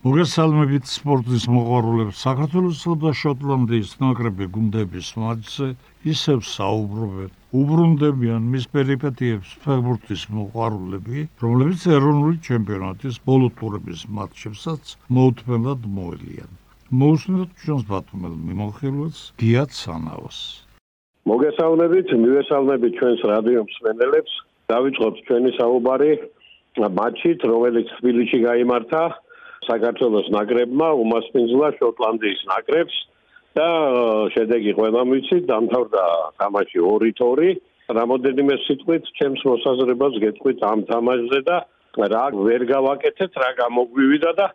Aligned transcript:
მოგესალმებით 0.00 0.86
სპორტის 0.88 1.42
მოყვარულებს 1.52 2.20
საქართველოსა 2.24 2.94
და 3.02 3.10
შოტლანდიის 3.22 3.90
ნაკრები 4.00 4.46
გუნდების 4.54 5.10
მარცხე 5.20 5.68
ისევ 6.12 6.40
საუბრობენ. 6.50 7.34
უბრუნდებიან 7.60 8.46
მის 8.54 8.64
პერიპეტიებს 8.76 9.50
ფეხბურთის 9.66 10.24
მოყვარულები 10.38 11.26
რომლებიც 11.44 11.84
ეროვნული 11.98 12.40
ჩემპიონატის 12.48 13.20
ბოლო 13.28 13.52
ტურების 13.60 14.08
მატჩებსაც 14.16 14.96
მოუთმენლად 15.20 15.80
მოელიან. 16.00 16.50
მოусმინოთ 16.96 17.50
ჩვენს 17.60 17.84
ბათუმელ 17.92 18.34
მიმოხილვას 18.48 19.16
გიათ 19.36 19.70
სანაოს 19.84 20.38
მოგესალმებით 21.28 22.08
მივესალმებით 22.24 22.92
ჩვენს 22.96 23.20
რადიო 23.36 23.60
მსმენელებს. 23.68 24.32
დავიწყოთ 24.72 25.14
ჩვენი 25.28 25.50
საუბარი 25.60 26.12
მატჩით 26.88 27.40
რომელიც 27.52 27.88
თბილისში 28.00 28.38
გამართა 28.48 29.02
საქართველოს 29.70 30.28
ნაკრებმა 30.34 30.88
უმასპინძლა 31.04 31.68
შოტლანდიის 31.80 32.42
ნაკრებს 32.52 32.96
და 33.58 33.66
შედეგი 34.34 34.72
ყველამ 34.78 35.12
ვიცით 35.14 35.44
დამთავრდა 35.50 36.04
თამაში 36.42 36.78
2-2 36.86 37.52
რამოდენიმე 37.98 38.54
სიტყვით 38.66 39.04
ჩემს 39.18 39.42
მოსაზრებას 39.50 40.18
გეტყვით 40.24 40.58
ამ 40.70 40.82
თამაშზე 40.90 41.40
და 41.50 41.56
რა 42.14 42.24
ვერ 42.46 42.62
გავაკეთეთ 42.70 43.38
რა 43.42 43.50
გამოგვივიდა 43.62 44.32
და 44.40 44.46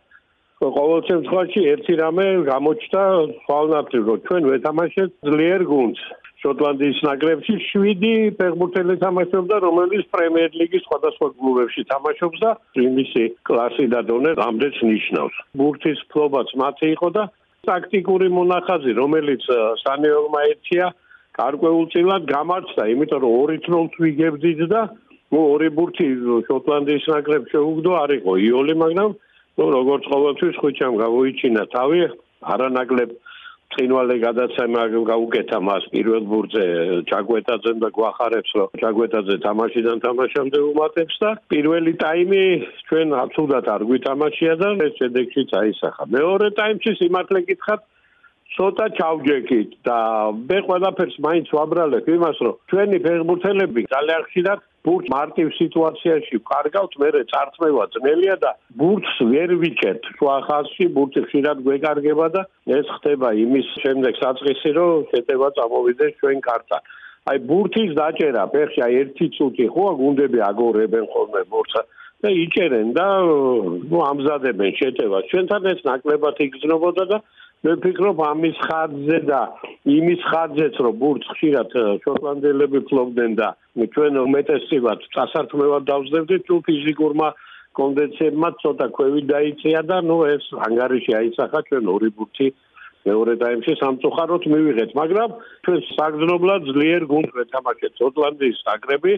ყოველ 0.63 1.01
შემთხვევაში 1.09 1.61
ერთი 1.71 1.93
რამე 1.99 2.25
გამოჩნდა 2.51 3.01
ხვალნაფრ 3.47 3.95
რომ 4.07 4.19
ჩვენ 4.27 4.43
ვეთამაშეთ 4.51 5.11
ძლიერ 5.27 5.61
გუნდს 5.71 6.03
შოტლანდიის 6.45 6.99
ნაკრებში 7.05 7.55
7 7.73 8.09
ფეხბურთელი 8.39 8.95
თამაშობდა, 9.01 9.55
რომელიც 9.65 10.03
პრემიერ 10.13 10.51
ლიგის 10.59 10.83
სხვადასხვა 10.85 11.27
კლუბებში 11.39 11.83
თამაშობს 11.91 12.39
და 12.45 12.51
იმისი 12.85 13.23
კლასი 13.49 13.85
და 13.93 13.99
დონე 14.09 14.31
ამდენს 14.47 14.77
ნიშნავს. 14.91 15.35
ბურთის 15.57 15.99
ფლობაც 16.13 16.49
მათი 16.61 16.87
იყო 16.95 17.09
და 17.17 17.23
ტაქტიკური 17.65 18.27
მონახაზი, 18.37 18.91
რომელიც 19.01 19.43
სანეოლმა 19.81 20.39
ერთია, 20.51 20.85
გარკვეულწილად 21.41 22.23
გამარცხდა, 22.29 22.83
იმიტომ 22.93 23.19
რომ 23.25 23.33
2-0 23.49 23.99
ვიგებდით 24.05 24.61
და 24.71 24.81
ორი 25.35 25.69
ბურთი 25.77 26.05
შოტლანდიის 26.47 27.05
ნაკრებს 27.11 27.51
შეუგდო, 27.51 27.91
არ 28.03 28.11
იყო 28.19 28.33
იოლი, 28.45 28.73
მაგრამ 28.83 29.11
ნუ 29.57 29.65
როგორც 29.77 30.03
ყოველთვის 30.13 30.55
ხუჩამ 30.61 30.93
გავოიჩინა 31.01 31.63
თავი, 31.75 31.99
არანაკლებ 32.53 33.09
წინვალე 33.75 34.15
გადაცემა 34.25 34.81
გაუკეთა 35.11 35.59
მას 35.69 35.83
პირველ 35.93 36.23
ბურთზე 36.31 36.65
ჩაგვეტაძე 37.11 37.73
და 37.83 37.89
გვახარებს 37.97 38.51
რომ 38.59 38.79
ჩაგვეტაძე 38.83 39.35
თამაშიდან 39.47 39.97
თამაშამდე 40.05 40.59
უმატებს 40.69 41.15
და 41.23 41.31
პირველი 41.53 41.93
ტაიმი 42.03 42.43
ჩვენ 42.89 43.07
აბსოლუტურად 43.23 43.65
არ 43.75 43.81
გვითამაშია 43.89 44.53
და 44.61 44.69
ეს 44.87 44.93
შედეგში 45.01 45.43
წაისახა 45.51 46.03
მეორე 46.17 46.47
ტაიმში 46.59 46.91
სიმართლე 47.01 47.41
გითხრათ 47.49 47.81
ცოტა 48.55 48.85
ჩავჯექით 48.97 49.71
და 49.87 49.97
მე 50.49 50.59
ყველაფერს 50.67 51.15
მაინც 51.25 51.47
ვაბრალებ 51.57 52.07
იმას 52.15 52.37
რომ 52.45 52.55
ჩვენი 52.71 52.97
ფეხბურთელები 53.05 53.81
ძალიან 53.95 54.21
ხშირად 54.29 54.59
ბურთს 54.85 55.11
მარტივ 55.15 55.47
სიტუაციაში 55.59 56.39
კარგავთ 56.51 56.93
მე 57.01 57.09
წარწმევა 57.31 57.85
ძნელია 57.95 58.35
და 58.43 58.51
ბურთს 58.81 59.15
ვერ 59.31 59.55
ვიჭერთ 59.63 60.03
შუა 60.17 60.37
ხაზში 60.47 60.85
ბურთი 60.97 61.25
ხშირად 61.25 61.63
გვეკარგება 61.65 62.27
და 62.35 62.41
ეს 62.79 62.87
ხდება 62.97 63.29
იმის 63.45 63.73
შემდეგ 63.85 64.21
საწყისი 64.21 64.71
რომ 64.77 65.09
შეტევა 65.11 65.49
წამოვიდეს 65.57 66.17
ჩვენ 66.21 66.39
კარტა 66.49 66.79
აი 67.31 67.37
ბურთის 67.49 67.91
დაჭერა 67.97 68.43
ფეხში 68.53 68.81
აი 68.87 68.97
ერთი 69.01 69.27
წუთი 69.35 69.67
ხო 69.75 69.85
გუნდები 70.01 70.39
აგორებენ 70.49 71.05
ხოლმე 71.13 71.41
ბურთს 71.53 71.85
და 72.25 72.29
იჭერენ 72.31 72.89
და 72.97 73.07
ნუ 73.89 73.99
ამზადებენ 74.09 74.71
შეტევას. 74.81 75.27
ჩვენთან 75.31 75.61
ეს 75.71 75.81
ნაკლებად 75.89 76.35
იგრძნობოდა 76.45 77.03
და 77.11 77.17
მე 77.65 77.71
ვფიქრობ 77.81 78.19
ამის 78.21 78.57
ხარჯზე 78.61 79.17
და 79.25 79.37
იმის 79.89 80.25
ხარჯზეც 80.29 80.75
რომ 80.85 80.97
ბურთს 81.01 81.29
ხშირად 81.33 81.71
შოტლანდიელები 82.03 82.81
ფლობდნენ 82.89 83.31
და 83.39 83.47
ჩვენ 83.95 84.19
უმეტესივად 84.21 85.07
წასართმევად 85.15 85.87
დავსდებდით 85.89 86.45
თუ 86.49 86.59
ფიზიკურმა 86.67 87.29
კონდიციებმა 87.79 88.51
ცოტა 88.61 88.87
ქვევი 88.97 89.25
დაიწია 89.33 89.81
და 89.89 89.97
ნუ 90.11 90.19
ეს 90.35 90.45
ანგარიში 90.67 91.17
აისახა 91.21 91.63
ჩვენ 91.71 91.91
ორი 91.95 92.09
ბურთი 92.19 92.47
მეორე 93.09 93.33
ტაიმში 93.41 93.73
სამწუხაროდ 93.81 94.43
მივიღეთ. 94.53 94.89
მაგრამ 95.01 95.29
ჩვენ 95.65 95.79
საგზნობლად 95.97 96.61
ძლიერ 96.69 97.01
გუნდს 97.11 97.35
ვეთამაშეთ 97.39 97.93
შოტლანდიის 98.01 98.59
აგრები 98.77 99.13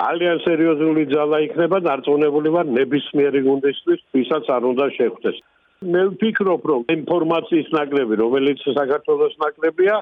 ძალიან 0.00 0.36
სერიოზული 0.46 1.02
ძალა 1.14 1.38
იქნება 1.50 1.78
დარწმუნებული 1.90 2.48
ვარ 2.54 2.66
ნებისმიერი 2.78 3.40
გუნდისთვის 3.50 4.00
ვისაც 4.14 4.44
არ 4.56 4.62
უნდა 4.74 4.86
შეხვდეს 4.98 5.38
მე 5.80 6.00
ვფიქრობ 6.12 6.66
რომ 6.68 6.82
ინფორმაციის 6.92 7.68
ნაკრები 7.72 8.16
რომელიც 8.20 8.64
საქართველოს 8.78 9.36
ნაკრებია 9.42 9.94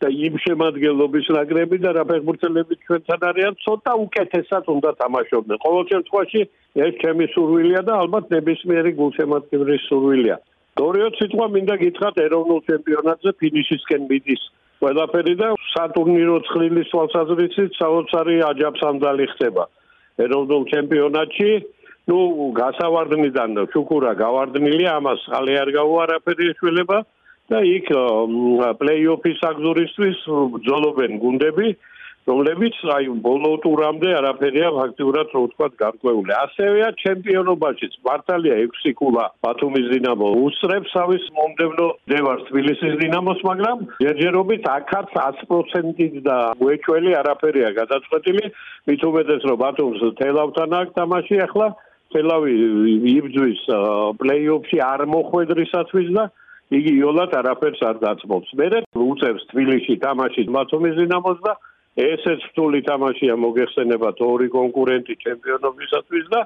და 0.00 0.08
იმ 0.26 0.38
შემადგენლობის 0.44 1.28
ნაკრები 1.36 1.78
და 1.82 1.92
რა 1.96 2.04
ფეხბურთელები 2.10 2.78
ჩვენთან 2.86 3.26
არიან 3.30 3.58
ცოტა 3.64 3.92
უკეთესად 4.04 4.64
უნდა 4.76 4.90
თამაშობდნენ. 5.02 5.60
ყოველ 5.66 5.84
შემთხვევაში 5.92 6.40
ეს 6.86 6.92
ჩემი 7.04 7.26
სურვილია 7.36 7.80
და 7.84 7.92
ალბათ 8.00 8.32
ნებისმიერი 8.36 8.92
გულშემატკივრის 9.00 9.86
სურვილია. 9.92 10.36
დორიო 10.80 11.08
სიტყვა 11.20 11.46
მინდა 11.52 11.76
გითხრათ 11.84 12.16
ეროვნულ 12.26 12.60
ჩემპიონატზე 12.72 13.30
ფინიშისკენ 13.40 14.02
მიდის 14.08 14.42
ყველაფერი 14.80 15.34
და 15.36 15.48
სატურნირო 15.76 16.36
ცხრილის 16.48 16.88
თვალსაზრისით 16.96 17.70
საოცარი 17.76 18.36
აჯაფსანდალი 18.52 19.26
ხდება 19.36 19.64
ეროვნულ 20.24 20.62
ჩემპიონატში 20.72 21.50
ну 22.10 22.18
გასავარდნიდან 22.54 23.66
შუქურა 23.74 24.12
გავარდნილია 24.22 24.96
ამას 25.00 25.26
ხალე 25.32 25.58
არ 25.62 25.70
გაუარაფერი 25.78 26.48
შვილება 26.60 26.98
და 27.50 27.58
იქ 27.76 27.90
პლეიოფის 28.80 29.42
აგზურისთვის 29.50 30.22
ბრძოლობენ 30.54 31.18
გუნდები 31.22 31.68
რომლებიც 32.26 32.78
აი 32.90 33.06
ბოლო 33.22 33.50
ტურამდე 33.62 34.08
არაფერია 34.18 34.70
ფაქტიურად 34.76 35.28
რო 35.34 35.42
ვთქვა 35.46 35.68
გარკვეული. 35.82 36.32
ასევეა 36.34 36.88
ჩემპიონობაშიც 37.02 37.92
მართალია 38.08 38.56
6 38.66 38.94
კულა 38.98 39.24
ბათუმის 39.46 39.86
დინამო 39.94 40.30
უსწრებს 40.46 40.90
თავის 40.96 41.24
მომდევნო 41.38 41.86
დევარს 42.10 42.44
თბილისის 42.50 42.94
დინამოს, 43.02 43.40
მაგრამ 43.50 43.78
ჯერჯერობით 44.02 44.62
აქაც 44.74 45.06
100%-ით 45.14 46.14
და 46.26 46.38
უეჭველი 46.58 47.10
არაფერია 47.22 47.70
გადაწყვეტილი. 47.78 48.44
მით 48.90 49.00
უმეტეს 49.06 49.42
რომ 49.46 49.60
ბათუმს 49.62 50.00
თელავთან 50.18 50.70
აქვს 50.82 50.96
თამაში 50.98 51.36
ახლა 51.46 51.66
თელავი 52.14 52.52
იბძვის 53.12 53.62
პლეიოფში 54.20 54.78
არ 54.86 55.06
მოხვედრისათვის 55.14 56.10
და 56.16 56.24
იგი 56.76 56.92
იოლად 56.98 57.34
არაფერს 57.40 57.80
არ 57.88 57.96
დაწმობს. 58.02 58.50
მე 58.58 58.68
უწევს 58.94 59.42
თბილისში 59.50 59.96
თამაში 60.02 60.46
ბათუმის 60.50 60.94
დინამოს 60.98 61.38
და 61.46 61.52
ესეც 61.96 62.40
რთული 62.52 62.82
თამაშია 62.86 63.34
მოგეხსენებათ 63.40 64.18
ორი 64.20 64.48
კონკურენტი 64.52 65.14
ჩემპიონობისათვის 65.24 66.26
და 66.34 66.40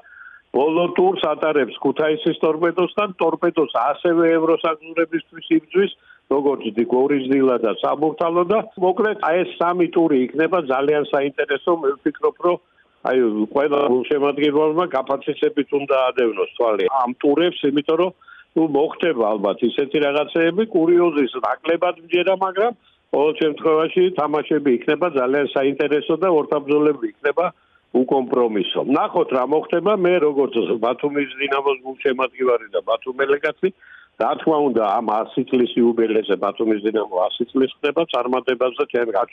ბოლო 0.55 0.85
ტურს 0.99 1.25
ატარებს 1.31 1.77
ქუთაისის 1.83 2.39
ტორპედოსთან 2.43 3.15
ტორპედოს 3.23 3.75
ასევე 3.83 4.31
ევროსაგზურებისთვის 4.39 5.51
იბძვის 5.59 5.93
როგორც 6.31 6.81
გორიზდილა 6.95 7.57
და 7.65 7.73
საბურთალო 7.83 8.45
და 8.51 8.59
მოკლედ 8.85 9.23
აი 9.31 9.39
ეს 9.43 9.55
სამი 9.59 9.87
ტური 9.95 10.19
იქნება 10.27 10.59
ძალიან 10.71 11.07
საინტერესო 11.11 11.77
მე 11.83 11.91
ვფიქრობ 11.99 12.37
რომ 12.47 12.59
აი 13.09 13.21
ყველა 13.55 13.79
შემოადგენლობა 14.09 14.85
კაპაციტეტებით 14.95 15.71
უნდა 15.81 15.97
ადევნოს 16.11 16.51
თვალი 16.57 16.89
ამ 17.03 17.11
ტურებს 17.25 17.61
იმიტომ 17.71 17.97
რომ 18.01 18.13
ნუ 18.59 18.65
მოხდება 18.77 19.25
ალბათ 19.33 19.59
ისეთი 19.71 19.99
რაღაცეები 20.05 20.65
კურიოზის 20.75 21.33
ნაკლებად 21.47 22.03
მჯერა 22.05 22.35
მაგრამ 22.45 22.77
ყოველ 23.15 23.33
შემთხვევაში 23.41 24.03
თამაშები 24.21 24.71
იქნება 24.79 25.07
ძალიან 25.17 25.47
საინტერესო 25.57 26.15
და 26.25 26.29
ორთაბრძოლები 26.41 27.05
იქნება 27.13 27.47
უკომპრომისო. 28.01 28.81
ნახოთ 28.97 29.33
რა 29.35 29.45
მოხდება 29.51 29.93
მე 30.05 30.15
როგორც 30.27 30.55
ბათუმის 30.85 31.31
დინამოს 31.41 31.79
გულშემატკივარი 31.87 32.69
და 32.75 32.81
ბათუმელეგაცი 32.91 33.69
რა 34.21 34.31
თქმა 34.41 34.59
უნდა 34.69 34.83
ამ 34.99 35.07
100 35.35 35.45
წლის 35.51 35.73
იუბილეზე 35.81 36.37
ბათუმის 36.45 36.81
დინამო 36.87 37.17
100 37.39 37.49
წლის 37.51 37.71
ხდება 37.81 38.03
წარმატებაზე 38.13 38.85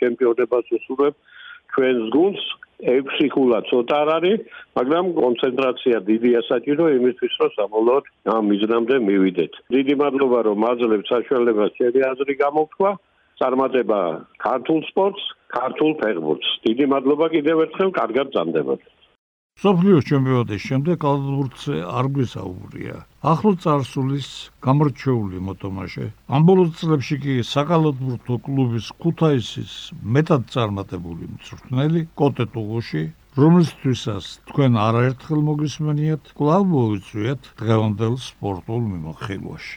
ჩემპიონებას 0.01 0.73
უსურვებ 0.77 1.13
ჩვენს 1.73 2.07
გუნდს 2.15 2.45
6 2.93 3.29
ხულა 3.33 3.59
ცოტა 3.69 3.95
არ 4.03 4.09
არის 4.17 4.39
მაგრამ 4.77 5.05
კონცენტრაცია 5.21 5.97
დიდია 6.09 6.41
საჭირო 6.49 6.85
იმისთვის 6.97 7.33
რომ 7.41 7.51
საბოლოოდ 7.57 8.05
ამ 8.35 8.43
მიზნამდე 8.51 8.95
მივიდეთ 9.09 9.53
დიდი 9.75 9.93
მადლობა 10.01 10.39
რომ 10.47 10.57
მაძლევთ 10.65 11.05
საშუალებას 11.13 11.77
შევი 11.79 12.01
აზრი 12.11 12.33
გამოგთქვა 12.43 12.91
წარმატება 13.41 13.99
ქართულ 14.41 14.79
სპორტს, 14.89 15.23
ქართულ 15.53 15.91
ფეხბურთს. 16.01 16.49
დიდი 16.65 16.85
მადლობა 16.93 17.25
კიდევ 17.35 17.57
ერთხელ, 17.65 17.89
კარგად 17.99 18.27
წამდებათ. 18.35 18.81
სოფლიოს 19.57 20.05
ჩემპიონატის 20.07 20.65
შემდეგ 20.69 21.05
ალბურთზე 21.11 21.77
არ 21.99 22.07
გვისაუბრია. 22.15 22.97
ახლო 23.31 23.51
წარსულის 23.63 24.27
გამორჩეული 24.65 25.37
მოთამაშე. 25.47 26.05
ამ 26.29 26.41
ბოლო 26.49 26.65
წლებში 26.77 27.17
კი 27.23 27.33
საკალათბურთო 27.53 28.35
კლუბის 28.45 28.87
ქუთაისის 29.01 29.73
მეტად 30.17 30.45
წარმატებული 30.53 31.31
მწვრთნელი 31.33 32.01
კოტე 32.21 32.45
ტუღუში 32.53 33.03
რომლისთვისაც 33.41 34.25
თქვენ 34.49 34.77
არაერთხელ 34.83 35.41
მოგისმენიათ, 35.49 36.23
კლავ 36.37 36.63
მოიწვიეთ 36.77 37.41
დღევანდელ 37.57 38.15
სპორტულ 38.29 38.81
მიმოხილვაში. 38.93 39.75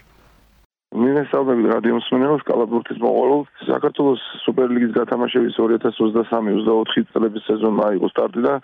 მინესალმები 0.91 1.69
რადიო 1.71 1.99
მსმენელს 2.01 2.43
კალაბურთის 2.49 2.99
მოყოლ 2.99 3.45
საქართველოს 3.63 4.23
სუპერლიგის 4.43 4.91
გათამაშების 4.97 5.55
2023-24 5.61 7.13
წლების 7.15 7.47
სეზონმა 7.47 7.85
აიღო 7.91 8.09
სტარტი 8.11 8.43
და 8.43 8.55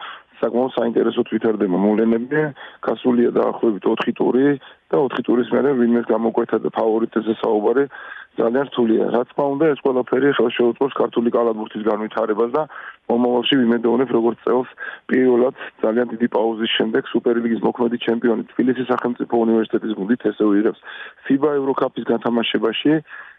საკმაოდ 0.41 0.73
საინტერესო 0.77 1.23
თვითარდება 1.29 1.77
მოვლენები. 1.85 2.41
გასულია 2.87 3.31
დაახლოებით 3.37 3.83
4 3.89 4.17
ტური 4.19 4.47
და 4.91 4.97
4 5.03 5.27
ტურის 5.27 5.49
მერე 5.55 5.71
ვინმეს 5.81 6.07
გამოკვეთა 6.13 6.57
და 6.65 6.69
ფავორიტებზე 6.79 7.35
საუბარი 7.43 7.85
ძალიან 8.37 8.65
რთულია. 8.69 9.05
რა 9.17 9.23
თქმა 9.29 9.45
უნდა, 9.55 9.65
ეს 9.73 9.81
ყველაფერი 9.85 10.29
ხელშეუწყობს 10.37 10.95
ქართული 11.01 11.29
კალათბურთის 11.33 11.85
განვითარებას 11.89 12.51
და 12.53 12.63
მომავალში 13.09 13.55
ვიმედოვნებ 13.61 14.11
როგორც 14.13 14.39
წელს 14.45 14.69
პირველად 15.11 15.57
ძალიან 15.83 16.07
დიდი 16.13 16.29
პაუზის 16.37 16.71
შემდეგ 16.77 17.03
სუპერლიგის 17.13 17.65
მოქმედი 17.67 17.97
ჩემპიონი 18.07 18.43
თბილისის 18.53 18.87
სახელმწიფო 18.93 19.35
უნივერსიტეტის 19.47 19.97
გუნდი 19.99 20.17
თესევი 20.25 20.55
იღებს 20.61 20.81
FIBA 21.27 21.51
ევროკაპის 21.61 22.05
გათამაშებაში 22.13 22.93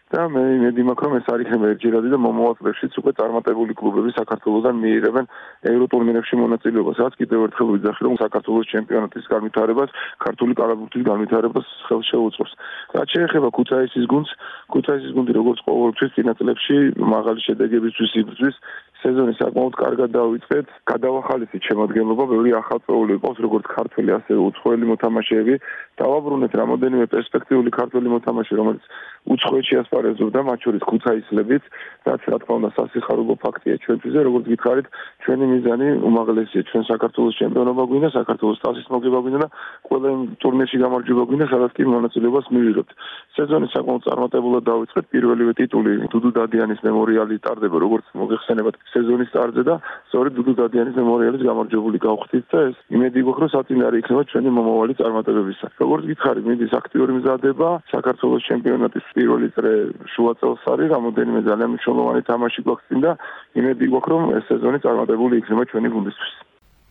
და 0.08 0.24
მე 0.32 0.42
იმედი 0.56 0.82
მაქვს 0.88 1.04
რომ 1.04 1.14
ეს 1.18 1.26
არ 1.28 1.42
იქნება 1.44 1.70
ერთჯერადი 1.72 2.08
და 2.12 2.18
მომავალ 2.24 2.54
წლებშიც 2.58 2.94
უკვე 3.00 3.12
წარმატებული 3.18 3.72
კლუბები 3.76 4.10
საქართველოსთან 4.16 4.76
მიიღებენ 4.80 5.26
ევროტურნირებში 5.68 6.34
მონაწილეობას. 6.42 6.96
რაც 7.04 7.14
კიდევ 7.20 7.40
ერთხელ 7.48 7.68
ვიძახი 7.76 8.02
რომ 8.08 8.16
საქართველოს 8.24 8.70
ჩემპიონატის 8.72 9.26
განვითარებას, 9.28 9.90
ქართული 10.24 10.52
კალათბურთის 10.56 11.04
განვითარებას 11.10 11.66
ხელშეუწყობს. 11.88 12.52
რაც 12.96 13.08
შეეხება 13.12 13.48
ქუთაისის 13.52 14.06
გუნდს, 14.08 14.30
ქუთაისის 14.72 15.12
გუნდი 15.12 15.32
როგორც 15.36 15.58
ყოველთვის 15.68 16.14
წინა 16.16 16.32
წლებში 16.40 16.76
მაღალი 16.96 17.40
შედეგებისთვის 17.44 18.10
იბრძვის, 18.24 18.56
სეზონი 18.98 19.32
საკმაოდ 19.38 19.74
კარგად 19.78 20.10
დაიწყეთ. 20.10 20.66
გადავახალისით 20.90 21.62
შემოადგენლობა, 21.68 22.24
ბევრი 22.32 22.50
ახალწეული 22.58 23.12
იყოს, 23.18 23.36
როგორც 23.46 23.66
ქართველი, 23.70 24.10
ასევე 24.18 24.40
უცხოელი 24.48 24.84
მოთამაშეები. 24.90 25.54
დავაბრუნეთ 26.02 26.52
რამოდენიმე 26.62 27.06
პერსპექტიული 27.14 27.70
ქართველი 27.78 28.08
მოთამაშე, 28.14 28.54
რომელიც 28.58 28.84
უცხოეთში 29.28 29.74
ასპარეზობდა, 29.82 30.40
მათ 30.48 30.58
შორის 30.64 30.82
ქუთაისლებით, 30.90 31.62
რაც 32.08 32.22
რა 32.32 32.36
თქმა 32.42 32.54
უნდა 32.58 32.70
სასიხარულო 32.78 33.34
ფაქტია 33.44 33.76
ჩვენთვიზე, 33.84 34.18
როგორც 34.28 34.44
გითხარით, 34.52 34.86
ჩვენი 35.22 35.44
მიზანი 35.52 35.88
უმაღლესია, 36.08 36.60
ჩვენ 36.70 36.82
საქართველოს 36.92 37.38
ჩემპიონობა 37.40 37.82
გვინდა, 37.90 38.08
საქართველოს 38.18 38.62
თასის 38.64 38.86
მოგება 38.94 39.18
გვინდა 39.22 39.38
და 39.44 39.48
ყველა 39.88 40.08
იმ 40.14 40.22
ტურნირში 40.42 40.76
გამარჯვება 40.84 41.24
გვინდა, 41.28 41.46
სადაც 41.52 41.70
კი 41.76 41.82
მონაწილეობას 41.94 42.46
მივიღებთ. 42.54 42.90
სეზონი 43.36 43.66
საკმაოდ 43.74 44.02
წარმატებულად 44.08 44.62
დაიწყეთ, 44.70 45.04
პირველივე 45.12 45.52
ტიტული 45.60 45.92
დუდუ 46.12 46.30
დადიანის 46.38 46.80
მემორიალი 46.88 47.36
ტარდება, 47.44 47.76
როგორც 47.84 48.04
მოგეხსენებათ 48.16 48.76
სეზონის 48.94 49.28
სტარტზე 49.32 49.62
და 49.68 49.74
სწორედ 50.08 50.32
დუდუ 50.38 50.52
დადიანის 50.60 50.98
მემორიალის 50.98 51.42
გამარჯვებული 51.48 51.98
გავხდით 52.06 52.44
და 52.52 52.58
ეს 52.68 52.76
იმედი 52.96 53.18
გვაქვს 53.26 53.42
რომ 53.42 53.52
საწინააღმდეგო 53.54 54.02
იქნება 54.02 54.22
ჩვენი 54.30 54.50
მომავალი 54.58 54.94
წარმატებებისა. 55.00 55.66
როგორც 55.82 56.04
გითხარი, 56.10 56.40
მიდის 56.48 56.72
აქტიური 56.80 57.12
მზადება 57.18 57.68
საქართველოს 57.92 58.42
ჩემპიონატის 58.48 59.06
პირველი 59.16 59.48
წრე 59.56 59.72
შუა 60.12 60.32
წელს 60.40 60.62
არის, 60.72 60.88
რამოდენიმე 60.94 61.40
ძალიან 61.48 61.70
მნიშვნელოვანი 61.72 62.20
თამაში 62.30 62.60
გვაქვს 62.68 62.86
წინ 62.88 63.00
და 63.04 63.12
იმედი 63.60 63.84
გვაქვს 63.92 64.12
რომ 64.12 64.22
ეს 64.38 64.44
სეზონი 64.52 64.78
წარმატებული 64.84 65.34
იქნება 65.40 65.62
ჩვენი 65.72 65.88
გუნდისთვის. 65.94 66.32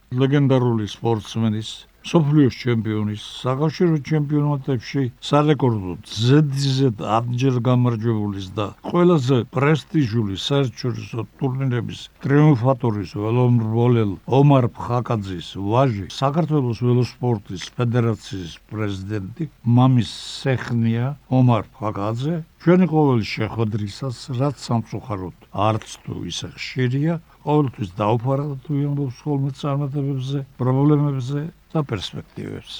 ლეგენდარული 0.07 0.85
სპორტსმენის 0.87 1.69
სოფლიოს 2.07 2.57
ჩემპიონის 2.63 3.23
საკავშირო 3.43 3.97
ჩემპიონატებში 4.09 5.01
სარეკორდო 5.29 5.95
ზედიზედ 6.17 7.03
ამჯერ 7.17 7.57
გამარჯვებულის 7.67 8.47
და 8.59 8.67
ყველაზე 8.91 9.39
პრესტიჟული 9.57 10.39
საერთაშორისო 10.47 11.25
ტურნირების 11.41 12.01
ტრიუმფატორის 12.23 13.11
ველომრბოლელ 13.23 14.13
ომარ 14.39 14.69
ფხაკაძის 14.77 15.49
ვაჟი 15.71 16.07
საქართველოს 16.21 16.83
ველოსპორტის 16.87 17.69
ფედერაციის 17.81 18.53
პრეზიდენტი 18.71 19.49
მამის 19.79 20.11
სეხნია 20.39 21.15
ომარ 21.41 21.67
ფხაკაძე 21.75 22.35
ჩვენი 22.63 22.85
ყოველი 22.91 23.25
შეხვედრისას 23.35 24.17
რაც 24.39 24.63
სამწუხაროდ 24.67 25.51
არც 25.67 25.91
თუ 26.05 26.15
ისე 26.31 26.47
ხშირია 26.55 27.19
ყოველთვის 27.47 27.91
დაუფარავთ 27.99 28.63
თუ 28.65 28.79
ამბობს 28.87 29.19
ხოლმე 29.27 29.51
წარმატებებზე 29.61 30.39
პრობლემებზე 30.61 31.43
და 31.73 31.83
პერსპექტივებს. 31.91 32.73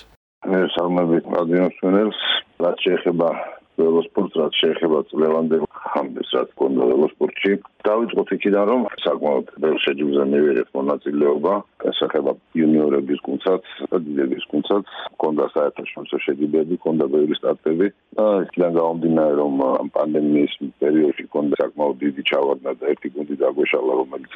მე 0.47 0.59
სამები 0.77 1.17
რადიოსვენელს 1.35 2.19
რაც 2.63 2.77
შეეხება 2.85 3.29
ველოსპორტს, 3.77 4.37
რაც 4.41 4.53
შეეხება 4.61 4.99
წლევანდელ 5.11 5.65
ამბებს, 5.99 6.31
რაც 6.37 6.49
კონდა 6.59 6.83
ველოსპორტში. 6.89 7.51
დავიწყოთ 7.87 8.29
იქიდან, 8.35 8.65
რომ 8.71 8.81
საკმაოდ 9.05 9.51
ბევრ 9.63 9.77
შეჯიბრზე 9.85 10.23
მივიღეთ 10.33 10.69
მონაწილეობა, 10.77 11.53
ესახება 11.91 12.31
იუნიორების 12.57 13.19
გუნდსაც 13.27 13.63
დიდების 14.07 14.47
გუნდსაც, 14.53 14.85
კონდა 15.21 15.45
საერთაშორისო 15.55 16.17
შეჯიბრები, 16.25 16.79
კონდა 16.85 17.05
ბევრი 17.13 17.35
სტარტები 17.39 17.87
და 18.17 18.25
იქიდან 18.47 18.71
გამომდინარე, 18.79 19.33
რომ 19.41 19.53
პანდემიის 19.97 20.53
პერიოდში 20.81 21.25
კონდა 21.37 21.61
საკმაოდ 21.61 21.95
დიდი 22.05 22.21
ჩავარდნა 22.31 22.71
და 22.81 22.83
ერთი 22.93 23.13
გუნდი 23.17 23.35
დაგვეშალა, 23.45 23.91
რომელიც 24.01 24.33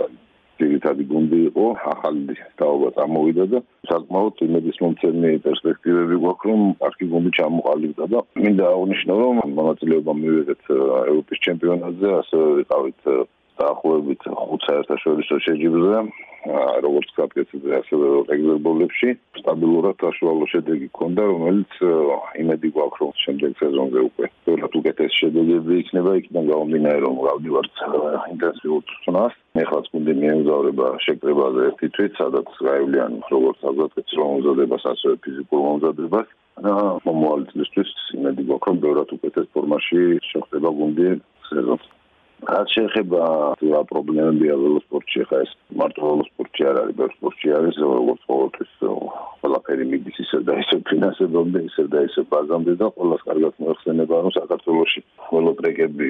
ძირითადი 0.62 1.04
გუნდი 1.12 1.40
იყო, 1.50 1.66
ახალი 1.92 2.36
თაობა 2.62 2.90
წამოვიდა 2.98 3.46
და 3.54 3.60
საკმაოდ 3.92 4.44
იმედის 4.46 4.78
მომცემი 4.86 5.32
პერსპექტივები 5.46 6.16
გვაქვს, 6.24 6.50
რომ 6.52 6.62
არქი 6.88 7.06
გუნდი 7.14 7.32
ჩამოყალიბდა 7.38 8.06
და 8.14 8.20
მინდა 8.46 8.66
აღნიშნო, 8.72 9.14
რომ 9.22 9.42
მონაწილეობა 9.60 10.12
მივიღეთ 10.22 10.64
ევროპის 10.78 11.44
ჩემპიონატზე, 11.46 12.08
ასევე 12.22 12.48
ვიყავით 12.62 13.02
დაახლოებით 13.62 14.22
5 14.32 14.68
საერთაშორისო 14.68 15.36
შეჯიბრზე, 15.48 15.98
როგორც 16.42 17.10
კაპიტანზე, 17.18 17.70
ასევე 17.82 18.08
რეგულარულებში, 18.32 19.10
სტაბილურად 19.42 19.98
საშუალო 20.02 20.46
შედეგი 20.54 20.88
ჰქონდა, 20.90 21.22
რომელიც 21.32 21.74
იმედი 22.42 22.68
გვაქვს, 22.76 23.02
რომ 23.02 23.12
შემდეგ 23.26 23.52
სეზონზე 23.62 24.00
უკვე 24.10 24.26
ბევრად 24.50 24.74
უკეთესი 24.82 25.16
შედეგები 25.22 25.74
იქნება, 25.82 26.12
იქიდან 26.22 26.44
გამომდინარე, 26.52 27.00
რომ 27.06 27.16
გავდივართ 27.28 27.74
ინტენსიურ 28.34 28.82
წვნას. 29.06 29.34
ეხლაც 29.62 29.86
გუნდი 29.94 30.14
მიემგზავრება 30.22 30.88
შეკრებაზე 31.06 31.62
ერთი 31.70 31.88
თვით, 31.94 32.14
სადაც 32.18 32.48
გაივლიან 32.68 33.12
როგორც 33.30 33.58
საზოგადოების 33.62 34.20
მომზადებას, 34.22 34.84
ასევე 34.94 35.16
ფიზიკურ 35.26 35.60
მომზადებას. 35.70 36.30
და 36.62 36.74
მომავალ 37.08 37.48
წლისთვის 37.52 37.92
იმედი 38.18 38.44
გვაქვს, 38.46 38.68
რომ 38.70 38.78
ბევრად 38.84 39.10
უკეთეს 39.16 39.48
ფორმაში 39.56 40.02
შეხვდება 40.30 40.70
გუნდი 40.78 41.08
სეზონს. 41.48 41.86
რაც 42.50 42.74
შეეხება 42.74 43.24
რა 43.62 43.82
პრობლემებია 43.92 44.56
ველოსპორტში, 44.58 45.26
ხა 45.30 45.42
ეს 45.46 45.52
მარტო 45.78 46.02
ველოსპორტში 46.10 46.64
არ 46.72 46.78
არის, 46.82 46.96
ბევრ 46.98 47.12
სპორტში 47.18 47.50
არის, 47.58 47.76
როგორც 47.82 48.22
ყოველთვის 48.32 48.72
ყველაფერი 49.42 49.86
მიდის 49.92 50.18
ისე 50.24 50.40
და 50.48 50.54
ისე 50.62 50.78
ფინანსებამდე, 50.90 51.60
ისე 51.70 51.84
და 51.94 52.00
ისე 52.08 52.22
ბაზამდე 52.32 52.74
და 52.82 52.88
ყველას 52.98 53.22
კარგად 53.30 53.54
მოეხსენება, 53.62 54.16
რომ 54.26 54.34
საქართველოში 54.38 55.02
ველოტრეკები 55.32 56.10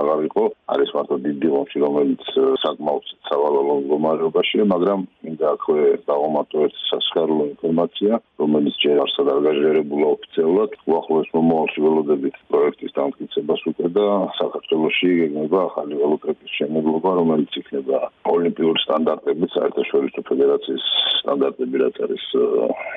აღარ 0.00 0.20
იყო, 0.28 0.44
არის 0.76 0.90
მარტო 0.96 1.16
დიდი 1.26 1.48
ომში, 1.60 1.78
რომელიც 1.86 2.24
საკმაოდ 2.64 3.04
სავალალო 3.28 3.74
მდგომარეობაშია, 3.80 4.64
მაგრამ 4.72 5.06
მინდა 5.26 5.46
აქვე 5.56 5.80
დავამატო 6.10 6.56
ერთ 6.66 6.76
სასხარულო 6.90 7.44
ინფორმაცია, 7.52 8.20
რომელიც 8.40 8.74
ჯერ 8.84 9.02
არსად 9.04 9.32
არ 9.32 9.40
გაჟღერებულა 9.46 10.06
ოფიციალურად, 10.16 10.76
უახლოეს 10.86 11.30
მომავალში 11.36 11.86
ველოდებით 11.86 12.36
პროექტის 12.52 12.96
დამტკიცებას 12.96 13.62
უკვე 13.72 13.88
და 13.96 14.06
საქართველოში 14.40 15.10
გეგმება 15.20 15.65
ახალი 15.68 15.98
ველოტრეკის 16.00 16.52
შემოღება, 16.58 17.10
რომელიც 17.20 17.58
იქნება 17.60 17.98
ოლიმპიური 18.32 18.82
სტანდარტებით, 18.84 19.50
საერთაშორისო 19.56 20.24
ფედერაციის 20.30 20.86
სტანდარტები 21.20 21.82
რაც 21.82 21.96
არის 22.06 22.24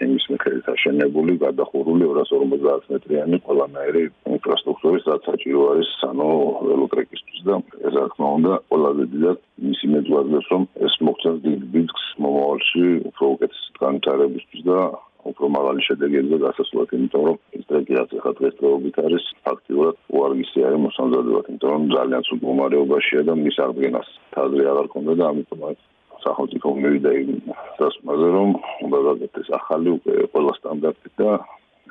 იმის 0.05 0.25
მიხედვით 0.33 0.67
აშენებული, 0.75 1.37
გადახურული 1.45 2.09
250 2.13 2.89
მეტრიანი 2.93 3.41
ყველანაირი 3.47 4.03
ინფრასტრუქტურის 4.37 5.07
რაც 5.09 5.29
საჭირო 5.29 5.61
არის 5.73 5.91
ანუ 6.09 6.29
ველოტრეკისთვის 6.69 7.41
და 7.49 7.55
ეს 7.89 7.93
რა 7.97 8.05
თქმა 8.13 8.29
უნდა 8.39 8.53
ყველაზე 8.69 9.05
დიდად 9.13 9.39
მისი 9.69 9.85
მეძღვარებს 9.93 10.49
რომ 10.53 10.63
ეს 10.87 10.93
მოგწევს 11.09 11.39
დიდ 11.45 11.61
ბიზნეს 11.75 12.07
მომავალში 12.23 12.85
უფრო 13.09 13.25
უკეთეს 13.35 13.63
განვითარებისთვის 13.83 14.61
და 14.69 14.79
უფრო 15.39 15.55
მაღალი 15.55 15.81
შედეგები 15.87 16.37
გასასვლელად, 16.43 16.89
იმიტომ 16.99 17.23
რომ 17.27 17.37
ეს 17.55 17.63
რაც 17.71 18.09
ახლა 18.19 18.31
დღესდღეობით 18.39 18.95
არის 19.07 19.23
ფაქტიურად 19.47 19.95
უარგისი 20.19 20.59
არის 20.67 20.81
მოსამზადებლად, 20.85 21.45
იმიტომ 21.47 21.71
რომ 21.73 21.83
ძალიან 21.95 22.23
სულ 22.27 22.39
მომარეობაშია 22.43 23.21
და 23.29 23.33
მის 23.39 23.57
აღდგენას 23.63 24.09
თაზრი 24.35 24.63
აღარ 24.71 24.87
ქონდა 24.91 25.13
და 25.15 25.25
ამიტომ 25.31 25.61
სახელმწიფო 26.19 26.67
მივიდა 26.83 27.11
დასმაზე 27.79 28.27
რომ 28.35 28.49
უნდა 28.83 28.99
გაგეთეს 29.07 29.49
ახალი 29.59 29.89
უკვე 29.95 30.13
ყველა 30.35 30.53
სტანდარტი 30.59 31.09
და 31.23 31.31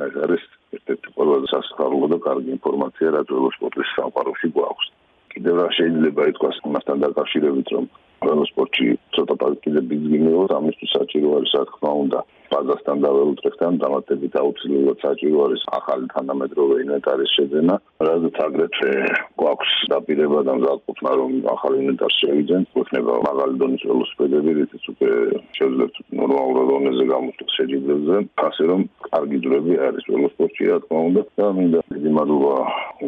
ეს 0.05 0.15
არის 0.25 0.43
ერთ-ერთი 0.77 1.09
ყველაზე 1.17 1.47
სასწაულო 1.53 2.07
და 2.13 2.19
კარგი 2.29 2.51
ინფორმაცია 2.59 3.09
რაც 3.17 3.29
ველოსპორტის 3.33 3.89
სამყაროში 3.97 4.49
გვაქვს. 4.59 4.87
კიდევ 5.33 5.55
რა 5.61 5.69
შეიძლება 5.79 6.23
ითქვას 6.33 6.57
მასთან 6.75 6.99
დაკავშირებით 7.05 7.69
რომ 7.75 7.85
ველოსპორტში 8.29 8.87
ცოტა 9.17 9.35
პარტიები 9.43 9.97
გიმეორ 10.05 10.49
ამისთვის 10.61 10.91
საჭირო 10.99 11.29
არის 11.39 11.53
რა 11.57 11.65
თქმა 11.73 11.93
უნდა 12.05 12.21
ბაზასთან 12.53 13.03
და 13.05 13.11
ველოტრეკთან 13.17 13.79
დამატებით 13.83 14.35
აუცილებლად 14.43 14.99
საჭირო 15.05 15.39
არის 15.47 15.63
ახალი 15.79 16.07
თანამედროვე 16.15 16.75
ინვენტარის 16.85 17.35
შეძენა, 17.39 17.75
რადგან 18.09 18.43
აგრეთვე 18.47 18.93
გვაქვს 19.41 19.73
დაპირება 19.93 20.41
და 20.49 20.53
მზადყოფნა 20.59 21.11
რომ 21.21 21.33
ახალი 21.55 21.77
ინვენტარი 21.85 22.15
შევიძენ, 22.19 22.63
გვექნება 22.75 23.15
მაღალი 23.29 23.55
დონის 23.63 23.83
ველოსიპედები, 23.89 24.51
რითიც 24.59 24.85
უკვე 24.93 25.11
შეძლებთ 25.59 25.97
ნორმალურ 26.21 26.69
დონეზე 26.73 27.05
გამოსვლა 27.15 27.49
შეჯიბრებზე, 27.59 28.17
ასე 28.49 28.63
რომ 28.73 28.81
კარგი 29.09 29.39
დროები 29.47 29.81
არის 29.89 30.05
ველოსპორტში, 30.13 30.71
რა 30.73 30.79
თქმა 30.85 31.01
უნდა, 31.09 31.23
და 31.39 31.47
მინდა 31.59 31.81
დიდი 31.95 32.11
მადლობა 32.19 32.55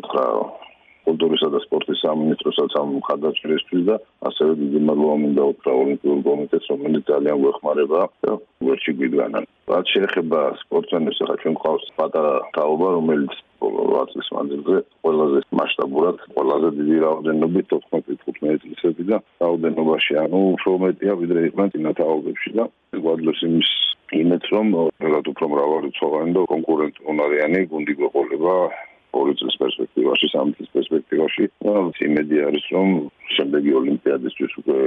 უთხრა 0.00 0.26
კულტურისა 1.06 1.48
და 1.54 1.58
სპორტის 1.66 2.02
სამინისტროსაც 2.04 2.76
ამ 2.80 2.90
ხარდაჭერისთვის 3.06 3.82
და 3.90 3.96
ასევე 4.30 4.52
დიდი 4.62 4.80
მადლობა 4.88 5.16
მინდა 5.24 5.42
უთხრა 5.52 5.72
ოლიმპიურ 5.82 6.18
კომიტეტს, 6.28 6.70
რომელიც 6.72 7.04
ძალიან 7.10 7.36
გვეხმარება 7.44 8.00
და 8.24 8.32
ვერჩი 8.66 8.92
გვიდგანან. 9.00 9.44
რაც 9.70 9.86
შეეხება 9.94 10.40
სპორტსმენებს, 10.64 11.20
ახლა 11.22 11.36
ჩვენ 11.42 11.54
გვყავს 11.60 11.84
პატარა 11.98 12.34
თაობა, 12.56 12.88
რომელიც 12.98 13.34
ბოლო 13.60 14.02
წლის 14.10 14.28
მანძილზე 14.34 14.76
ყველაზე 15.04 15.40
მასშტაბურად, 15.60 16.16
ყველაზე 16.36 16.68
დიდი 16.78 16.96
რაოდენობით 17.04 17.66
14-15 17.74 18.60
წლისები 18.64 19.04
და 19.10 19.16
რაოდენობაში, 19.44 20.12
ანუ 20.24 20.38
უფრო 20.54 20.70
მეტია 20.84 21.14
ვიდრე 21.22 21.40
იყვნენ 21.50 21.72
წინა 21.74 21.92
თაობებში 22.00 22.50
და 22.58 22.64
გვაძლევს 23.04 23.40
იმის 23.50 23.70
იმედს, 24.20 24.48
რომ 24.54 24.66
რაღაც 25.06 25.24
უფრო 25.32 25.44
მრავალი 25.54 25.90
ცხოვანი 25.96 26.32
და 26.36 26.40
კონკურენტუნარიანი 26.52 27.60
გუნდი 27.70 27.92
გვეყოლება 28.00 28.54
ორი 29.18 29.34
წლის 29.40 29.56
პერსპექტივაში, 29.62 30.26
სამი 30.32 30.54
წლის 30.56 30.70
პერსპექტივაში, 30.76 31.48
იმედი 32.06 32.36
არის, 32.46 32.64
რომ 32.76 32.88
შემდეგი 33.36 33.74
ოლიმპიადისთვის 33.80 34.52
უკვე 34.62 34.78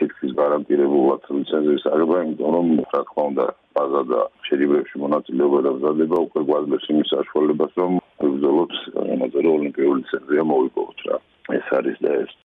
თითქმის 0.00 0.32
გარანტირებულად 0.40 1.28
ლიცენზიის 1.36 1.84
აღება, 1.92 2.16
იმიტომ 2.26 2.50
რომ 2.56 2.68
რა 2.94 3.02
თქმა 3.06 3.22
უნდა, 3.30 3.46
ბაზა 3.76 4.02
და 4.10 4.20
შეჯიბრებში 4.48 4.96
მონაწილეობა 5.04 5.58
და 5.66 5.70
მზადება 5.76 6.16
უკვე 6.26 6.40
გვაძლევს 6.50 6.90
იმის 6.92 7.08
საშუალებას, 7.14 7.72
რომ 7.80 7.92
ვიბრძოლოთ, 8.24 8.72
ამაზე 9.14 9.38
რომ 9.46 9.52
ოლიმპიური 9.60 9.98
ლიცენზია 10.00 10.42
მოვიპოვოთ 10.52 11.00
რა. 11.10 11.16
ეს 11.54 11.66
არის 11.78 11.98
და 12.02 12.10
ეს 12.26 12.32